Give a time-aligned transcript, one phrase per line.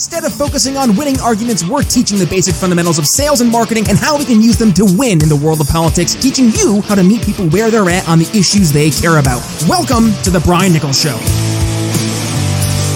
[0.00, 3.84] Instead of focusing on winning arguments, we're teaching the basic fundamentals of sales and marketing
[3.90, 6.80] and how we can use them to win in the world of politics, teaching you
[6.88, 9.44] how to meet people where they're at on the issues they care about.
[9.68, 11.20] Welcome to The Brian Nichols Show.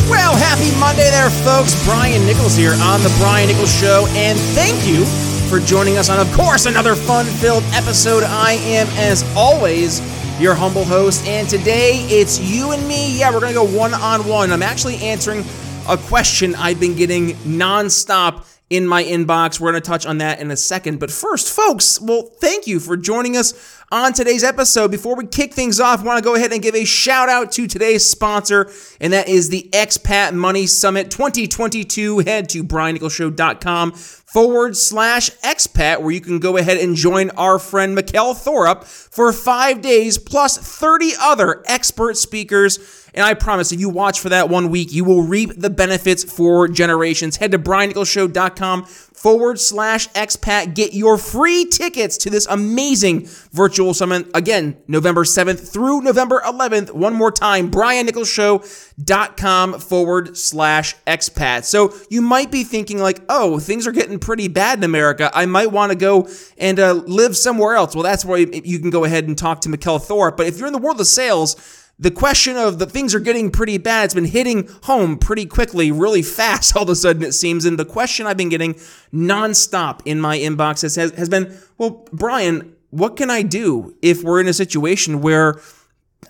[0.08, 1.76] Well, happy Monday there, folks.
[1.84, 5.04] Brian Nichols here on The Brian Nichols Show, and thank you
[5.52, 8.24] for joining us on, of course, another fun filled episode.
[8.24, 10.00] I am, as always,
[10.40, 13.18] your humble host, and today it's you and me.
[13.18, 14.50] Yeah, we're going to go one on one.
[14.50, 15.44] I'm actually answering
[15.88, 19.60] a question I've been getting nonstop in my inbox.
[19.60, 20.98] We're going to touch on that in a second.
[20.98, 24.90] But first, folks, well, thank you for joining us on today's episode.
[24.90, 27.52] Before we kick things off, I want to go ahead and give a shout out
[27.52, 28.70] to today's sponsor,
[29.00, 32.20] and that is the Expat Money Summit 2022.
[32.20, 33.92] Head to briannicholsshow.com
[34.34, 39.32] forward slash expat, where you can go ahead and join our friend Mikkel Thorup for
[39.32, 42.80] five days plus 30 other expert speakers.
[43.14, 46.24] And I promise if you watch for that one week, you will reap the benefits
[46.24, 47.36] for generations.
[47.36, 48.86] Head to briannicholsshow.com
[49.24, 50.74] forward slash expat.
[50.74, 54.26] Get your free tickets to this amazing virtual summit.
[54.34, 56.90] Again, November 7th through November 11th.
[56.90, 61.64] One more time, briannicholsshow.com forward slash expat.
[61.64, 65.30] So you might be thinking like, oh, things are getting pretty bad in America.
[65.32, 67.94] I might want to go and uh, live somewhere else.
[67.94, 70.36] Well, that's where you can go ahead and talk to Mikkel Thorup.
[70.36, 73.50] But if you're in the world of sales, the question of the things are getting
[73.50, 77.32] pretty bad, it's been hitting home pretty quickly, really fast all of a sudden, it
[77.32, 77.64] seems.
[77.64, 78.74] And the question I've been getting
[79.12, 84.40] nonstop in my inbox has, has been, well, Brian, what can I do if we're
[84.40, 85.60] in a situation where,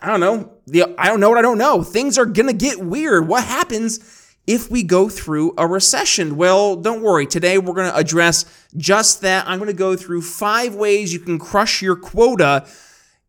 [0.01, 1.83] I don't know, the, I don't know what I don't know.
[1.83, 3.29] Things are going to get weird.
[3.29, 6.37] What happens if we go through a recession?
[6.37, 7.27] Well, don't worry.
[7.27, 8.45] Today we're going to address
[8.77, 9.47] just that.
[9.47, 12.67] I'm going to go through five ways you can crush your quota,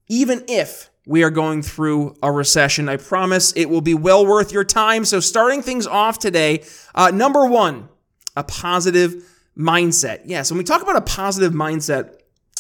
[0.08, 2.89] even if we are going through a recession.
[2.89, 5.06] I promise it will be well worth your time.
[5.06, 7.89] So, starting things off today, uh, number one,
[8.36, 9.23] a positive
[9.58, 10.22] mindset.
[10.25, 12.20] Yes, when we talk about a positive mindset,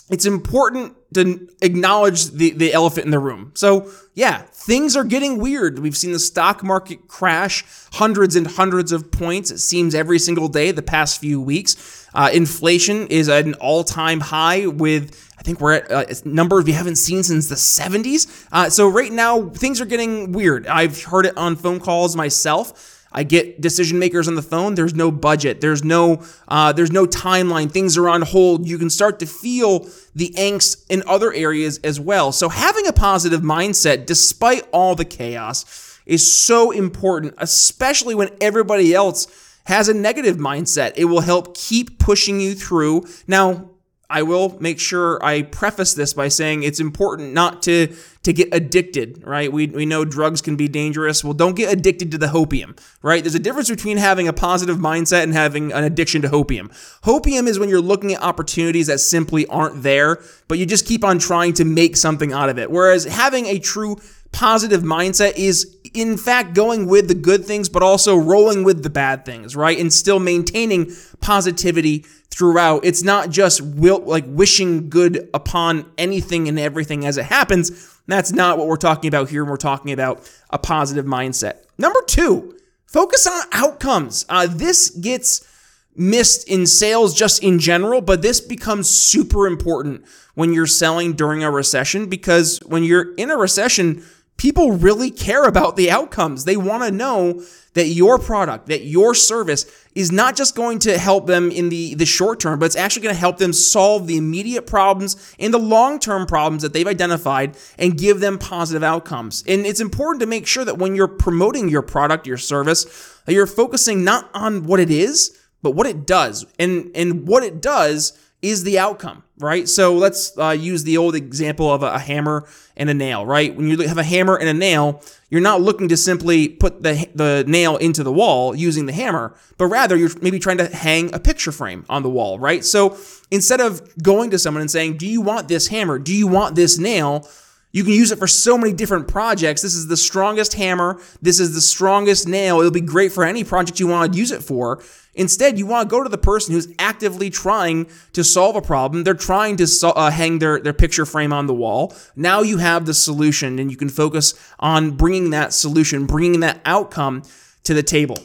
[0.09, 3.51] it's important to acknowledge the, the elephant in the room.
[3.55, 5.79] So, yeah, things are getting weird.
[5.79, 10.47] We've seen the stock market crash hundreds and hundreds of points, it seems, every single
[10.47, 12.07] day the past few weeks.
[12.13, 16.73] Uh, inflation is at an all time high with think we're at uh, numbers we
[16.73, 18.47] haven't seen since the 70s.
[18.51, 20.67] Uh, so right now things are getting weird.
[20.67, 22.91] I've heard it on phone calls myself.
[23.11, 24.75] I get decision makers on the phone.
[24.75, 25.61] There's no budget.
[25.61, 27.71] There's no uh, there's no timeline.
[27.71, 28.67] Things are on hold.
[28.67, 32.33] You can start to feel the angst in other areas as well.
[32.33, 38.93] So having a positive mindset, despite all the chaos, is so important, especially when everybody
[38.93, 39.27] else
[39.65, 40.93] has a negative mindset.
[40.97, 43.05] It will help keep pushing you through.
[43.27, 43.69] Now,
[44.09, 48.49] I will make sure I preface this by saying it's important not to to get
[48.51, 49.53] addicted, right?
[49.53, 51.23] We, we know drugs can be dangerous.
[51.23, 53.23] Well, don't get addicted to the hopium, right?
[53.23, 56.71] There's a difference between having a positive mindset and having an addiction to hopium.
[57.03, 61.03] Hopium is when you're looking at opportunities that simply aren't there, but you just keep
[61.03, 62.71] on trying to make something out of it.
[62.71, 63.97] Whereas having a true
[64.35, 68.89] positive mindset is in fact going with the good things but also rolling with the
[68.89, 69.79] bad things right?
[69.79, 70.91] And still maintaining
[71.21, 72.83] positivity throughout.
[72.83, 77.97] It's not just will, like wishing good upon anything and everything as it happens.
[78.07, 81.63] That's not what we're talking about here we're talking about a positive mindset.
[81.77, 84.25] Number two focus on outcomes.
[84.27, 85.47] Uh, this gets
[85.95, 90.03] missed in sales just in general, but this becomes super important
[90.33, 94.03] when you're selling during a recession because when you're in a recession,
[94.37, 96.43] people really care about the outcomes.
[96.43, 99.65] They want to know that your product, that your service
[99.95, 103.03] is not just going to help them in the, the short term, but it's actually
[103.03, 106.87] going to help them solve the immediate problems and the long term problems that they've
[106.87, 109.43] identified and give them positive outcomes.
[109.47, 113.33] And it's important to make sure that when you're promoting your product, your service, that
[113.33, 116.45] you're focusing not on what it is, but what it does.
[116.59, 119.67] And, and what it does is the outcome, right?
[119.67, 122.47] So let's uh, use the old example of a, hammer
[122.77, 123.55] and a nail, right?
[123.55, 127.09] When you have a hammer and a nail, you're not looking to simply put the,
[127.15, 131.13] the nail into the wall using the hammer, but rather you're maybe trying to hang
[131.13, 132.63] a picture frame on the wall, right?
[132.63, 132.97] So
[133.31, 135.97] instead of going to someone and saying, Do you want this hammer?
[135.97, 137.27] Do you want this nail?
[137.75, 139.61] You can use it for so many different projects.
[139.61, 141.01] This is the strongest hammer.
[141.21, 142.59] This is the strongest nail.
[142.59, 144.81] It'll be great for any project you want to use it for.
[145.15, 149.03] Instead, you want to go to the person who's actively trying to solve a problem.
[149.03, 151.95] They're trying to so- uh, hang their, their picture frame on the wall.
[152.15, 156.61] Now you have the solution, and you can focus on bringing that solution, bringing that
[156.65, 157.23] outcome
[157.63, 158.17] to the table.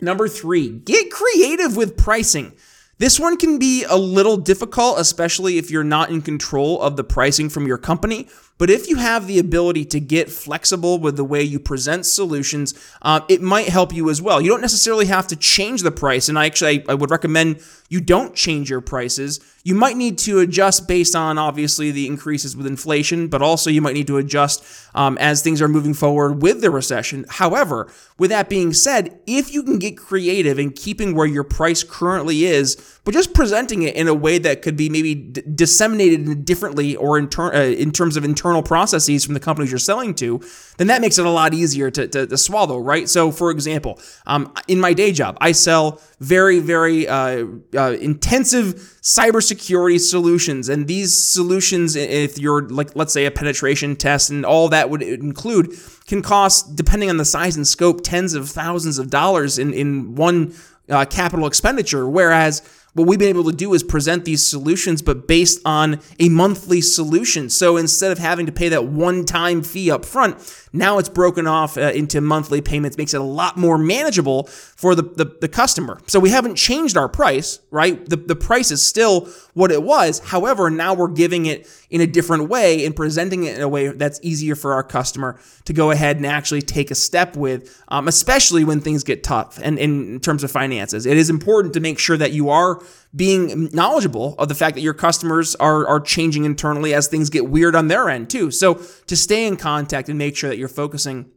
[0.00, 2.54] Number three, get creative with pricing.
[2.98, 7.04] This one can be a little difficult, especially if you're not in control of the
[7.04, 8.28] pricing from your company.
[8.58, 12.72] But if you have the ability to get flexible with the way you present solutions,
[13.02, 14.40] uh, it might help you as well.
[14.40, 17.60] You don't necessarily have to change the price, and I actually I, I would recommend
[17.88, 19.40] you don't change your prices.
[19.62, 23.82] You might need to adjust based on obviously the increases with inflation, but also you
[23.82, 24.64] might need to adjust
[24.94, 27.26] um, as things are moving forward with the recession.
[27.28, 27.88] However,
[28.18, 32.44] with that being said, if you can get creative in keeping where your price currently
[32.44, 36.96] is, but just presenting it in a way that could be maybe d- disseminated differently
[36.96, 40.40] or in, ter- uh, in terms of internal processes from the companies you're selling to,
[40.78, 43.08] then that makes it a lot easier to, to, to swallow, right?
[43.08, 48.74] So, for example, um, in my day job, I sell very, very uh, uh, intensive
[49.02, 50.68] cybersecurity solutions.
[50.68, 55.02] And these solutions, if you're like, let's say, a penetration test and all that would
[55.02, 55.74] include,
[56.06, 60.14] can cost, depending on the size and scope, tens of thousands of dollars in, in
[60.14, 60.54] one
[60.88, 62.08] uh, capital expenditure.
[62.08, 62.62] Whereas
[62.96, 66.80] what we've been able to do is present these solutions, but based on a monthly
[66.80, 67.50] solution.
[67.50, 70.38] So instead of having to pay that one time fee up front,
[70.72, 74.94] now it's broken off uh, into monthly payments, makes it a lot more manageable for
[74.94, 76.00] the, the, the, customer.
[76.06, 78.04] So we haven't changed our price, right?
[78.08, 80.18] The, the price is still what it was.
[80.18, 83.88] However, now we're giving it in a different way and presenting it in a way
[83.88, 88.08] that's easier for our customer to go ahead and actually take a step with, um,
[88.08, 91.06] especially when things get tough and, and in terms of finances.
[91.06, 92.82] It is important to make sure that you are
[93.14, 97.48] being knowledgeable of the fact that your customers are, are changing internally as things get
[97.48, 98.50] weird on their end too.
[98.50, 98.74] So
[99.06, 101.30] to stay in contact and make sure that you're focusing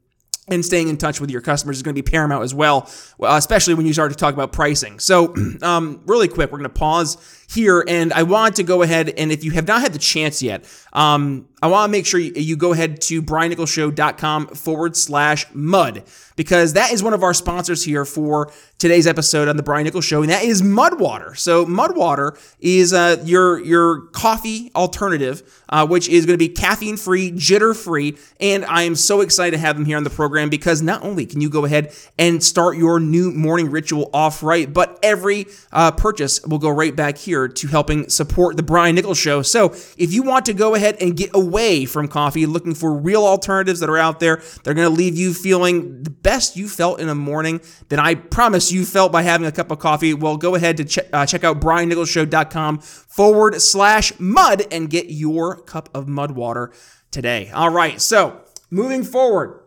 [0.51, 2.89] and staying in touch with your customers is going to be paramount as well,
[3.21, 4.99] especially when you start to talk about pricing.
[4.99, 9.09] So, um, really quick, we're going to pause here, and I want to go ahead
[9.09, 12.19] and if you have not had the chance yet, um, I want to make sure
[12.19, 16.03] you, go ahead to briannicholsshow.com forward slash mud
[16.35, 20.05] because that is one of our sponsors here for today's episode on the Brian Nichols
[20.05, 21.37] Show, and that is Mudwater.
[21.37, 26.95] So Mudwater is uh, your your coffee alternative, uh, which is going to be caffeine
[26.95, 30.49] free, jitter free, and I am so excited to have them here on the program
[30.49, 34.71] because not only can you go ahead and start your new morning ritual off right,
[34.71, 39.17] but every uh, purchase will go right back here to helping support the Brian Nichols
[39.17, 39.41] Show.
[39.41, 41.48] So if you want to go ahead and get away
[41.85, 45.33] from coffee, looking for real alternatives that are out there, they're going to leave you
[45.33, 49.47] feeling the best you felt in a morning, then I promise you felt by having
[49.47, 50.13] a cup of coffee.
[50.13, 55.61] Well, go ahead to ch- uh, check out briannicholsshow.com forward slash mud and get your
[55.61, 56.71] cup of mud water
[57.11, 57.49] today.
[57.53, 59.58] All right, so moving forward.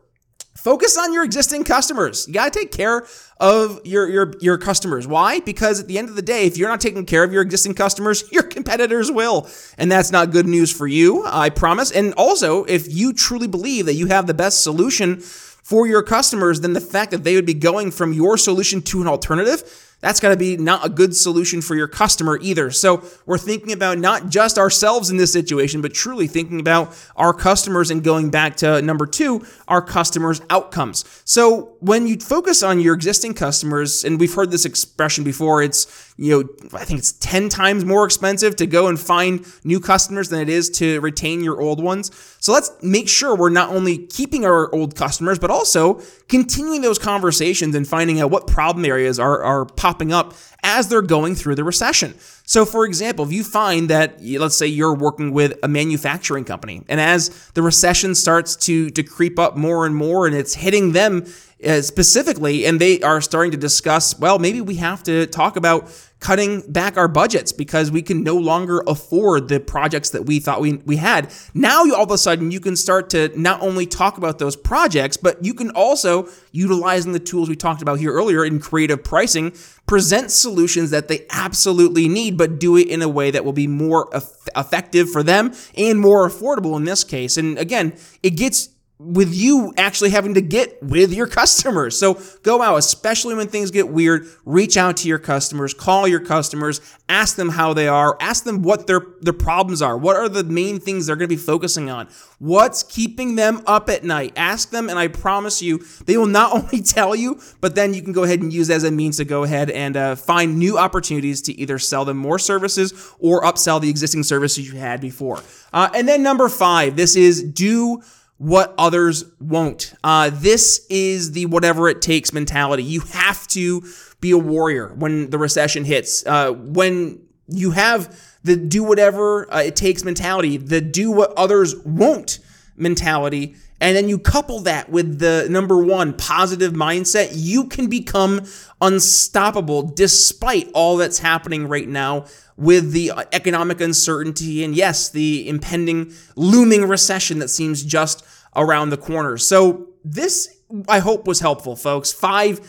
[0.54, 2.28] Focus on your existing customers.
[2.28, 3.06] You got to take care
[3.40, 5.06] of your, your, your customers.
[5.06, 5.40] Why?
[5.40, 7.75] Because at the end of the day, if you're not taking care of your existing
[7.75, 9.49] customers, your competitors will.
[9.78, 11.90] And that's not good news for you, I promise.
[11.90, 16.60] And also, if you truly believe that you have the best solution for your customers,
[16.60, 19.62] then the fact that they would be going from your solution to an alternative
[20.02, 22.70] that's got to be not a good solution for your customer either.
[22.70, 27.32] So we're thinking about not just ourselves in this situation, but truly thinking about our
[27.32, 31.04] customers and going back to number two, our customers' outcomes.
[31.25, 36.12] So when you focus on your existing customers, and we've heard this expression before, it's,
[36.19, 40.29] you know, I think it's 10 times more expensive to go and find new customers
[40.29, 42.11] than it is to retain your old ones.
[42.38, 46.99] So let's make sure we're not only keeping our old customers, but also continuing those
[46.99, 51.55] conversations and finding out what problem areas are, are popping up as they're going through
[51.55, 52.14] the recession.
[52.44, 56.82] So, for example, if you find that, let's say you're working with a manufacturing company,
[56.88, 60.93] and as the recession starts to, to creep up more and more and it's hitting
[60.93, 61.25] them
[61.64, 65.91] uh, specifically, and they are starting to discuss, well, maybe we have to talk about
[66.23, 70.61] cutting back our budgets because we can no longer afford the projects that we thought
[70.61, 71.33] we, we had.
[71.52, 75.16] Now, all of a sudden, you can start to not only talk about those projects,
[75.16, 79.52] but you can also, utilizing the tools we talked about here earlier in creative pricing,
[79.87, 83.66] present solutions that they absolutely need, but do it in a way that will be
[83.66, 84.09] more
[84.54, 87.37] effective for them and more affordable in this case.
[87.37, 88.69] And again, it gets
[89.04, 91.99] with you actually having to get with your customers.
[91.99, 96.21] So go out, especially when things get weird, reach out to your customers, call your
[96.21, 99.99] customers, ask them how they are, ask them what their, their problems are.
[99.99, 102.09] What are the main things they're going to be focusing on?
[102.38, 104.35] What's keeping them up at night?
[104.37, 108.02] Ask them, and I promise you, they will not only tell you, but then you
[108.02, 110.78] can go ahead and use as a means to go ahead and uh, find new
[110.78, 115.42] opportunities to either sell them more services or upsell the existing services you had before.
[115.73, 118.02] Uh, and then number five, this is do
[118.42, 119.94] what others won't.
[120.02, 122.82] Uh, this is the whatever it takes mentality.
[122.82, 123.84] You have to
[124.20, 126.26] be a warrior when the recession hits.
[126.26, 131.76] Uh, when you have the do whatever uh, it takes mentality, the do what others
[131.84, 132.40] won't
[132.76, 138.43] mentality, and then you couple that with the number one positive mindset, you can become
[138.81, 142.26] unstoppable despite all that's happening right now
[142.57, 148.25] with the economic uncertainty and, yes, the impending looming recession that seems just
[148.55, 149.37] around the corner.
[149.37, 150.49] So, this
[150.88, 152.12] I hope was helpful, folks.
[152.12, 152.61] Five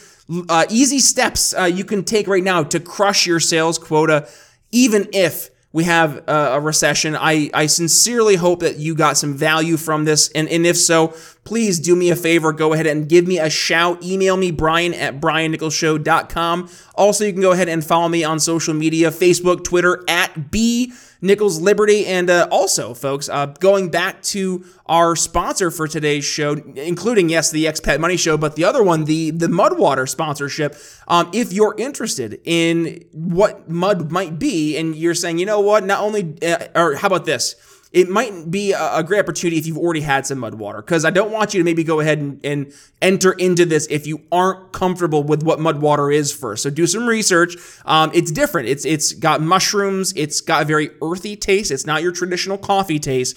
[0.49, 4.27] uh, easy steps uh, you can take right now to crush your sales quota,
[4.71, 7.15] even if we have a, a recession.
[7.15, 10.29] I, I sincerely hope that you got some value from this.
[10.29, 12.51] And, and if so, please do me a favor.
[12.53, 14.03] Go ahead and give me a shout.
[14.03, 16.69] Email me, Brian at briannicholsshow.com.
[16.95, 20.93] Also, you can go ahead and follow me on social media Facebook, Twitter, at B.
[21.23, 22.05] Nichols Liberty.
[22.05, 27.49] And uh, also, folks, uh, going back to our sponsor for today's show, including, yes,
[27.49, 30.75] the Expat Money Show, but the other one, the, the Mudwater sponsorship.
[31.07, 35.85] Um, if you're interested in what mud might be, and you're saying, you know what,
[35.85, 37.55] not only, uh, or how about this?
[37.93, 41.11] It might be a, great opportunity if you've already had some mud water because I
[41.11, 42.73] don't want you to maybe go ahead and, and,
[43.03, 46.63] enter into this if you aren't comfortable with what mud water is first.
[46.63, 47.57] So do some research.
[47.85, 48.69] Um, it's different.
[48.69, 50.13] It's it's got mushrooms.
[50.15, 51.69] It's got a very earthy taste.
[51.69, 53.35] It's not your traditional coffee taste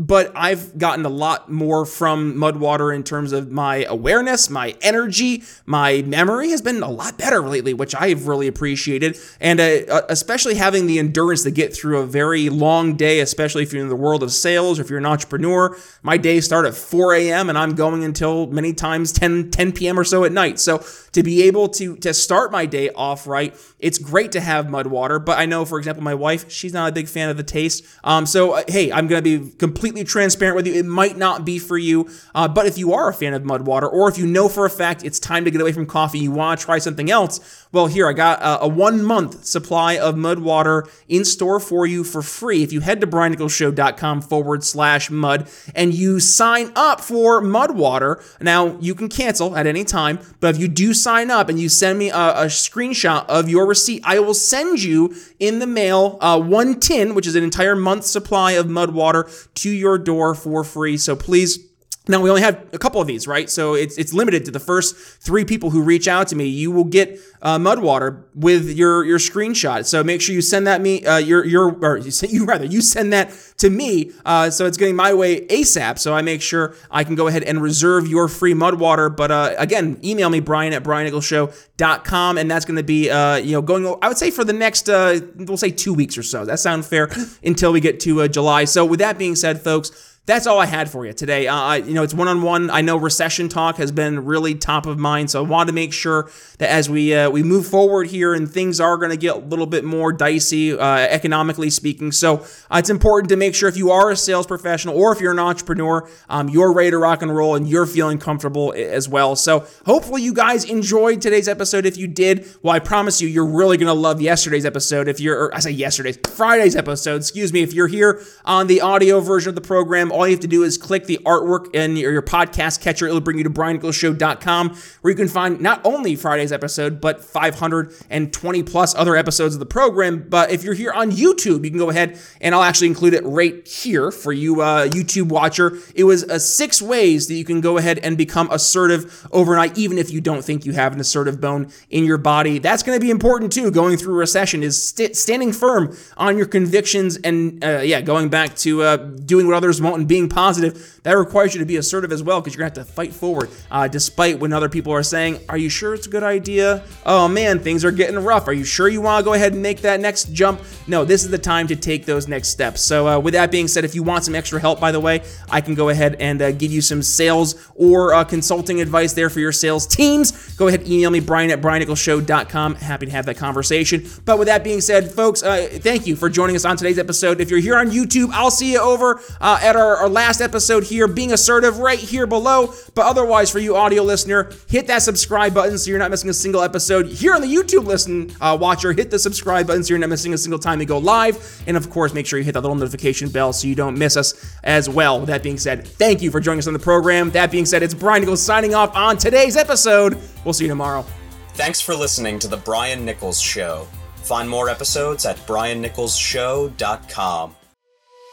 [0.00, 5.42] but I've gotten a lot more from Mudwater in terms of my awareness, my energy,
[5.66, 9.18] my memory has been a lot better lately, which I've really appreciated.
[9.40, 13.62] And uh, uh, especially having the endurance to get through a very long day, especially
[13.62, 15.76] if you're in the world of sales or if you're an entrepreneur.
[16.02, 17.50] My days start at 4 a.m.
[17.50, 19.98] and I'm going until many times 10, 10 p.m.
[19.98, 20.60] or so at night.
[20.60, 20.82] So
[21.12, 25.22] to be able to, to start my day off right, it's great to have Mudwater.
[25.22, 27.84] But I know, for example, my wife, she's not a big fan of the taste.
[28.02, 30.74] Um, so, uh, hey, I'm going to be completely completely transparent with you.
[30.74, 33.62] It might not be for you, uh, but if you are a fan of mud
[33.62, 36.18] water, or if you know for a fact it's time to get away from coffee,
[36.18, 39.96] you want to try something else, well, here I got a, a one month supply
[39.96, 42.62] of mud water in store for you for free.
[42.62, 48.22] If you head to briannicholsshow.com forward slash mud and you sign up for mud water,
[48.38, 51.70] now you can cancel at any time, but if you do sign up and you
[51.70, 56.18] send me a, a screenshot of your receipt, I will send you in the mail
[56.20, 59.26] uh, one tin, which is an entire month supply of mud water
[59.70, 60.96] to your door for free.
[60.96, 61.69] So please
[62.08, 63.48] now we only have a couple of these, right?
[63.50, 66.46] So it's it's limited to the first three people who reach out to me.
[66.46, 69.84] You will get uh, Mudwater with your your screenshot.
[69.84, 72.64] So make sure you send that me uh, your your or you, send, you rather
[72.64, 74.12] you send that to me.
[74.24, 75.98] Uh, so it's getting my way ASAP.
[75.98, 79.14] So I make sure I can go ahead and reserve your free Mudwater.
[79.14, 83.52] But uh, again, email me Brian at briannicholsshow.com, and that's going to be uh, you
[83.52, 83.86] know going.
[84.00, 86.46] I would say for the next uh, we'll say two weeks or so.
[86.46, 87.10] That sound fair
[87.44, 88.64] until we get to July.
[88.64, 91.48] So with that being said, folks that's all I had for you today.
[91.48, 92.70] Uh, you know, it's one on one.
[92.70, 95.92] I know recession talk has been really top of mind, so I want to make
[95.92, 99.34] sure that as we uh, we move forward here and things are going to get
[99.34, 102.12] a little bit more dicey, uh, economically speaking.
[102.12, 105.20] So uh, it's important to make sure if you are a sales professional or if
[105.20, 109.08] you're an entrepreneur, um, you're ready to rock and roll and you're feeling comfortable as
[109.08, 109.34] well.
[109.36, 111.86] So hopefully you guys enjoyed today's episode.
[111.86, 115.08] If you did, well, I promise you, you're really going to love yesterday's episode.
[115.08, 117.16] If you're, I say yesterday's, Friday's episode.
[117.16, 117.62] Excuse me.
[117.62, 120.62] If you're here on the audio version of the program all you have to do
[120.62, 123.06] is click the artwork in your, your podcast catcher.
[123.06, 128.62] It'll bring you to briannicholsshow.com where you can find not only Friday's episode, but 520
[128.62, 130.26] plus other episodes of the program.
[130.28, 133.24] But if you're here on YouTube, you can go ahead and I'll actually include it
[133.24, 135.78] right here for you, uh, YouTube watcher.
[135.94, 139.98] It was uh, six ways that you can go ahead and become assertive overnight, even
[139.98, 142.58] if you don't think you have an assertive bone in your body.
[142.58, 143.70] That's going to be important too.
[143.70, 148.56] Going through recession is st- standing firm on your convictions and, uh, yeah, going back
[148.56, 152.12] to uh, doing what others won't and being positive, that requires you to be assertive
[152.12, 154.92] as well because you're going to have to fight forward uh, despite when other people
[154.92, 156.84] are saying, Are you sure it's a good idea?
[157.06, 158.48] Oh man, things are getting rough.
[158.48, 160.60] Are you sure you want to go ahead and make that next jump?
[160.86, 162.82] No, this is the time to take those next steps.
[162.82, 165.22] So, uh, with that being said, if you want some extra help, by the way,
[165.50, 169.30] I can go ahead and uh, give you some sales or uh, consulting advice there
[169.30, 170.54] for your sales teams.
[170.56, 172.74] Go ahead, email me, Brian at briannicholsshow.com.
[172.76, 174.06] Happy to have that conversation.
[174.24, 177.40] But with that being said, folks, uh, thank you for joining us on today's episode.
[177.40, 180.40] If you're here on YouTube, I'll see you over uh, at our, our last last
[180.42, 182.74] episode here, being assertive right here below.
[182.94, 186.34] But otherwise, for you audio listener, hit that subscribe button so you're not missing a
[186.34, 187.06] single episode.
[187.06, 190.34] Here on the YouTube listen uh, watcher, hit the subscribe button so you're not missing
[190.34, 191.62] a single time we go live.
[191.66, 194.16] And of course, make sure you hit that little notification bell so you don't miss
[194.16, 195.20] us as well.
[195.20, 197.30] With that being said, thank you for joining us on the program.
[197.30, 200.18] That being said, it's Brian Nichols signing off on today's episode.
[200.44, 201.06] We'll see you tomorrow.
[201.54, 203.86] Thanks for listening to The Brian Nichols Show.
[204.16, 207.56] Find more episodes at briannicholsshow.com.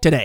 [0.00, 0.24] today.